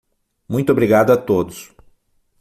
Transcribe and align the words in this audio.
Muito 0.49 0.71
obrigado 0.71 1.11
a 1.13 1.15
todos. 1.15 1.75